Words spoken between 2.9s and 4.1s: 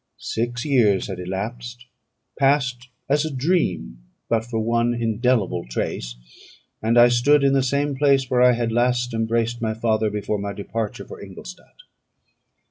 as a dream